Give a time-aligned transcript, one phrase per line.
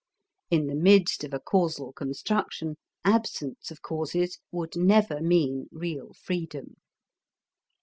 [0.49, 6.77] In the midst of a causal construction, absence of causes would never mean real freedom.